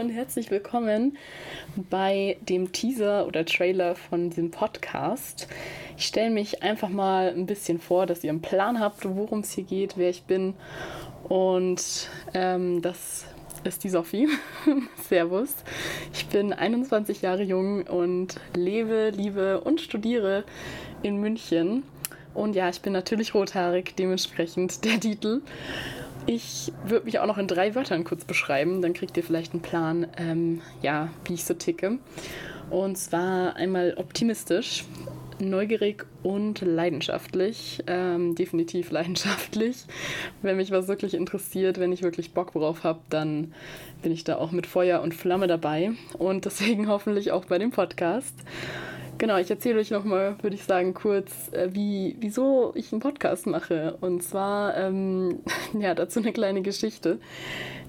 und 0.00 0.08
herzlich 0.08 0.50
willkommen 0.50 1.18
bei 1.90 2.38
dem 2.40 2.72
Teaser 2.72 3.26
oder 3.26 3.44
Trailer 3.44 3.94
von 3.94 4.30
diesem 4.30 4.50
Podcast. 4.50 5.46
Ich 5.98 6.06
stelle 6.06 6.30
mich 6.30 6.62
einfach 6.62 6.88
mal 6.88 7.28
ein 7.28 7.44
bisschen 7.44 7.78
vor, 7.78 8.06
dass 8.06 8.24
ihr 8.24 8.30
einen 8.30 8.40
Plan 8.40 8.80
habt, 8.80 9.04
worum 9.04 9.40
es 9.40 9.50
hier 9.50 9.64
geht, 9.64 9.98
wer 9.98 10.08
ich 10.08 10.22
bin. 10.22 10.54
Und 11.28 12.08
ähm, 12.32 12.80
das 12.80 13.26
ist 13.64 13.84
die 13.84 13.90
Sophie. 13.90 14.26
Servus. 15.06 15.54
Ich 16.14 16.26
bin 16.28 16.54
21 16.54 17.20
Jahre 17.20 17.42
jung 17.42 17.82
und 17.82 18.36
lebe, 18.56 19.10
liebe 19.10 19.60
und 19.60 19.82
studiere 19.82 20.44
in 21.02 21.18
München. 21.18 21.82
Und 22.32 22.56
ja, 22.56 22.70
ich 22.70 22.80
bin 22.80 22.94
natürlich 22.94 23.34
rothaarig, 23.34 23.96
dementsprechend 23.96 24.82
der 24.82 24.98
Titel. 24.98 25.42
Ich 26.26 26.72
würde 26.84 27.06
mich 27.06 27.18
auch 27.18 27.26
noch 27.26 27.38
in 27.38 27.46
drei 27.46 27.74
Wörtern 27.74 28.04
kurz 28.04 28.24
beschreiben, 28.24 28.82
dann 28.82 28.92
kriegt 28.92 29.16
ihr 29.16 29.24
vielleicht 29.24 29.52
einen 29.52 29.62
Plan, 29.62 30.06
ähm, 30.16 30.60
ja, 30.82 31.08
wie 31.24 31.34
ich 31.34 31.44
so 31.44 31.54
ticke. 31.54 31.98
Und 32.70 32.96
zwar 32.96 33.56
einmal 33.56 33.94
optimistisch, 33.96 34.84
neugierig 35.40 36.06
und 36.22 36.60
leidenschaftlich. 36.60 37.82
Ähm, 37.86 38.34
definitiv 38.34 38.90
leidenschaftlich. 38.90 39.84
Wenn 40.42 40.56
mich 40.56 40.70
was 40.70 40.86
wirklich 40.86 41.14
interessiert, 41.14 41.78
wenn 41.80 41.92
ich 41.92 42.02
wirklich 42.02 42.32
Bock 42.32 42.52
drauf 42.52 42.84
habe, 42.84 43.00
dann 43.10 43.54
bin 44.02 44.12
ich 44.12 44.24
da 44.24 44.36
auch 44.36 44.52
mit 44.52 44.66
Feuer 44.66 45.00
und 45.02 45.14
Flamme 45.14 45.46
dabei. 45.46 45.92
Und 46.18 46.44
deswegen 46.44 46.88
hoffentlich 46.88 47.32
auch 47.32 47.46
bei 47.46 47.58
dem 47.58 47.70
Podcast. 47.70 48.34
Genau, 49.20 49.36
ich 49.36 49.50
erzähle 49.50 49.80
euch 49.80 49.90
nochmal, 49.90 50.36
würde 50.40 50.56
ich 50.56 50.64
sagen, 50.64 50.94
kurz, 50.94 51.52
äh, 51.52 51.68
wie, 51.74 52.16
wieso 52.20 52.72
ich 52.74 52.90
einen 52.90 53.02
Podcast 53.02 53.46
mache. 53.46 53.98
Und 54.00 54.22
zwar, 54.22 54.74
ähm, 54.78 55.40
ja, 55.78 55.94
dazu 55.94 56.20
eine 56.20 56.32
kleine 56.32 56.62
Geschichte. 56.62 57.18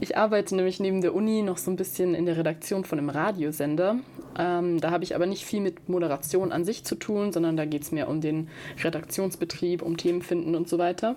Ich 0.00 0.16
arbeite 0.16 0.56
nämlich 0.56 0.80
neben 0.80 1.02
der 1.02 1.14
Uni 1.14 1.42
noch 1.42 1.58
so 1.58 1.70
ein 1.70 1.76
bisschen 1.76 2.14
in 2.14 2.24
der 2.24 2.38
Redaktion 2.38 2.86
von 2.86 2.98
einem 2.98 3.10
Radiosender. 3.10 3.96
Ähm, 4.38 4.80
da 4.80 4.90
habe 4.90 5.04
ich 5.04 5.14
aber 5.14 5.26
nicht 5.26 5.44
viel 5.44 5.60
mit 5.60 5.90
Moderation 5.90 6.50
an 6.50 6.64
sich 6.64 6.84
zu 6.84 6.94
tun, 6.94 7.30
sondern 7.30 7.58
da 7.58 7.66
geht 7.66 7.82
es 7.82 7.92
mehr 7.92 8.08
um 8.08 8.22
den 8.22 8.48
Redaktionsbetrieb, 8.82 9.82
um 9.82 9.98
Themen 9.98 10.22
finden 10.22 10.54
und 10.54 10.66
so 10.66 10.78
weiter. 10.78 11.16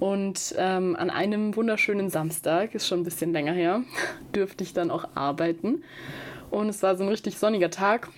Und 0.00 0.52
ähm, 0.58 0.96
an 0.96 1.10
einem 1.10 1.54
wunderschönen 1.54 2.10
Samstag, 2.10 2.74
ist 2.74 2.88
schon 2.88 3.02
ein 3.02 3.04
bisschen 3.04 3.32
länger 3.32 3.52
her, 3.52 3.82
dürfte 4.34 4.64
ich 4.64 4.74
dann 4.74 4.90
auch 4.90 5.04
arbeiten. 5.14 5.84
Und 6.50 6.70
es 6.70 6.82
war 6.82 6.96
so 6.96 7.04
ein 7.04 7.08
richtig 7.08 7.38
sonniger 7.38 7.70
Tag. 7.70 8.08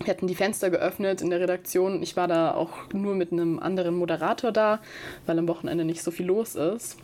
Wir 0.00 0.08
hatten 0.08 0.26
die 0.26 0.34
Fenster 0.34 0.70
geöffnet 0.70 1.22
in 1.22 1.30
der 1.30 1.40
Redaktion. 1.40 2.02
Ich 2.02 2.16
war 2.16 2.26
da 2.26 2.54
auch 2.54 2.70
nur 2.92 3.14
mit 3.14 3.32
einem 3.32 3.58
anderen 3.60 3.94
Moderator 3.94 4.50
da, 4.50 4.80
weil 5.24 5.38
am 5.38 5.46
Wochenende 5.48 5.84
nicht 5.84 6.02
so 6.02 6.10
viel 6.10 6.26
los 6.26 6.56
ist. 6.56 6.98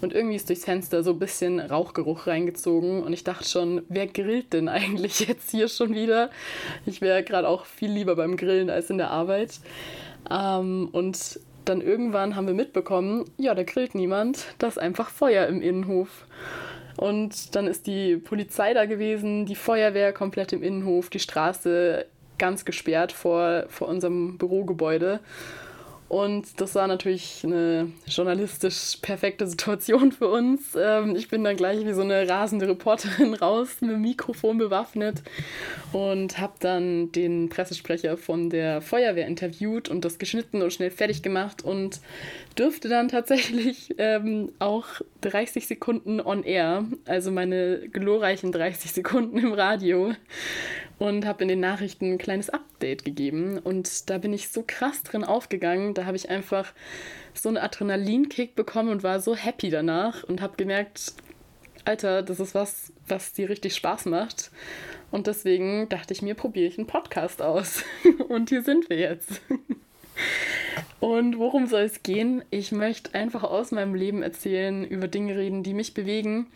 Und 0.00 0.12
irgendwie 0.12 0.36
ist 0.36 0.48
durchs 0.48 0.64
Fenster 0.64 1.02
so 1.02 1.10
ein 1.10 1.18
bisschen 1.18 1.58
Rauchgeruch 1.58 2.26
reingezogen. 2.26 3.02
Und 3.02 3.12
ich 3.12 3.24
dachte 3.24 3.48
schon, 3.48 3.82
wer 3.88 4.06
grillt 4.06 4.52
denn 4.52 4.68
eigentlich 4.68 5.20
jetzt 5.20 5.50
hier 5.50 5.68
schon 5.68 5.94
wieder? 5.94 6.30
Ich 6.86 7.00
wäre 7.00 7.24
gerade 7.24 7.48
auch 7.48 7.66
viel 7.66 7.90
lieber 7.90 8.16
beim 8.16 8.36
Grillen 8.36 8.70
als 8.70 8.90
in 8.90 8.98
der 8.98 9.10
Arbeit. 9.10 9.58
Ähm, 10.30 10.88
und 10.92 11.40
dann 11.64 11.80
irgendwann 11.80 12.36
haben 12.36 12.46
wir 12.46 12.54
mitbekommen, 12.54 13.24
ja, 13.38 13.54
da 13.54 13.64
grillt 13.64 13.94
niemand, 13.96 14.44
da 14.58 14.68
ist 14.68 14.78
einfach 14.78 15.10
Feuer 15.10 15.46
im 15.48 15.60
Innenhof. 15.60 16.26
Und 16.96 17.54
dann 17.54 17.66
ist 17.66 17.86
die 17.86 18.16
Polizei 18.16 18.72
da 18.72 18.86
gewesen, 18.86 19.46
die 19.46 19.54
Feuerwehr 19.54 20.12
komplett 20.12 20.52
im 20.52 20.62
Innenhof, 20.62 21.10
die 21.10 21.18
Straße 21.18 22.06
ganz 22.38 22.64
gesperrt 22.64 23.12
vor, 23.12 23.64
vor 23.68 23.88
unserem 23.88 24.38
Bürogebäude. 24.38 25.20
Und 26.08 26.60
das 26.60 26.76
war 26.76 26.86
natürlich 26.86 27.42
eine 27.42 27.90
journalistisch 28.06 28.98
perfekte 29.02 29.46
Situation 29.46 30.12
für 30.12 30.28
uns. 30.28 30.76
Ähm, 30.78 31.16
ich 31.16 31.28
bin 31.28 31.42
dann 31.42 31.56
gleich 31.56 31.84
wie 31.84 31.92
so 31.92 32.02
eine 32.02 32.28
rasende 32.28 32.68
Reporterin 32.68 33.34
raus, 33.42 33.78
mit 33.80 33.90
dem 33.90 34.02
Mikrofon 34.02 34.58
bewaffnet 34.58 35.22
und 35.92 36.38
habe 36.38 36.54
dann 36.60 37.10
den 37.10 37.48
Pressesprecher 37.48 38.16
von 38.16 38.50
der 38.50 38.82
Feuerwehr 38.82 39.26
interviewt 39.26 39.88
und 39.88 40.04
das 40.04 40.18
geschnitten 40.18 40.62
und 40.62 40.72
schnell 40.72 40.90
fertig 40.90 41.22
gemacht 41.22 41.64
und 41.64 42.00
dürfte 42.56 42.88
dann 42.88 43.08
tatsächlich 43.08 43.94
ähm, 43.98 44.52
auch 44.60 44.86
30 45.22 45.66
Sekunden 45.66 46.20
on 46.20 46.44
air, 46.44 46.84
also 47.06 47.32
meine 47.32 47.88
glorreichen 47.88 48.52
30 48.52 48.92
Sekunden 48.92 49.38
im 49.38 49.52
Radio, 49.52 50.12
und 50.98 51.26
habe 51.26 51.42
in 51.42 51.48
den 51.48 51.60
Nachrichten 51.60 52.12
ein 52.12 52.18
kleines 52.18 52.48
Update 52.48 53.04
gegeben. 53.04 53.58
Und 53.58 54.08
da 54.08 54.18
bin 54.18 54.32
ich 54.32 54.48
so 54.48 54.64
krass 54.66 55.02
drin 55.02 55.24
aufgegangen. 55.24 55.92
Da 55.96 56.06
habe 56.06 56.16
ich 56.16 56.30
einfach 56.30 56.72
so 57.34 57.48
einen 57.48 57.58
Adrenalinkick 57.58 58.54
bekommen 58.54 58.90
und 58.90 59.02
war 59.02 59.20
so 59.20 59.34
happy 59.34 59.70
danach 59.70 60.24
und 60.24 60.40
habe 60.40 60.56
gemerkt, 60.56 61.14
Alter, 61.84 62.22
das 62.22 62.40
ist 62.40 62.54
was, 62.54 62.92
was 63.06 63.32
dir 63.32 63.48
richtig 63.48 63.74
Spaß 63.74 64.06
macht. 64.06 64.50
Und 65.10 65.28
deswegen 65.28 65.88
dachte 65.88 66.12
ich 66.12 66.22
mir, 66.22 66.34
probiere 66.34 66.66
ich 66.66 66.78
einen 66.78 66.86
Podcast 66.86 67.40
aus. 67.40 67.84
und 68.28 68.48
hier 68.48 68.62
sind 68.62 68.90
wir 68.90 68.98
jetzt. 68.98 69.40
Und 70.98 71.38
worum 71.38 71.66
soll 71.66 71.82
es 71.82 72.02
gehen? 72.02 72.42
Ich 72.50 72.72
möchte 72.72 73.14
einfach 73.14 73.44
aus 73.44 73.70
meinem 73.70 73.94
Leben 73.94 74.22
erzählen, 74.22 74.84
über 74.84 75.08
Dinge 75.08 75.36
reden, 75.36 75.62
die 75.62 75.74
mich 75.74 75.94
bewegen 75.94 76.46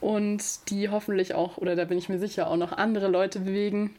und 0.00 0.42
die 0.68 0.88
hoffentlich 0.90 1.34
auch, 1.34 1.58
oder 1.58 1.76
da 1.76 1.84
bin 1.84 1.96
ich 1.96 2.08
mir 2.08 2.18
sicher, 2.18 2.48
auch 2.48 2.56
noch 2.56 2.72
andere 2.72 3.08
Leute 3.08 3.40
bewegen. 3.40 3.94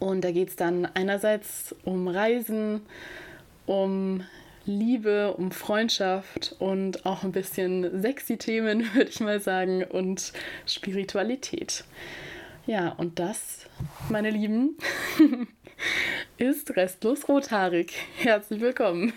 Und 0.00 0.22
da 0.22 0.32
geht 0.32 0.48
es 0.48 0.56
dann 0.56 0.86
einerseits 0.86 1.74
um 1.84 2.08
Reisen, 2.08 2.82
um 3.66 4.24
Liebe, 4.66 5.34
um 5.34 5.50
Freundschaft 5.50 6.54
und 6.58 7.06
auch 7.06 7.24
ein 7.24 7.32
bisschen 7.32 8.00
sexy 8.00 8.36
Themen, 8.36 8.86
würde 8.94 9.10
ich 9.10 9.20
mal 9.20 9.40
sagen, 9.40 9.84
und 9.84 10.32
Spiritualität. 10.66 11.84
Ja, 12.66 12.90
und 12.90 13.18
das, 13.18 13.66
meine 14.10 14.30
Lieben, 14.30 14.76
ist 16.36 16.76
restlos 16.76 17.28
rothaarig. 17.28 17.92
Herzlich 18.16 18.60
willkommen. 18.60 19.12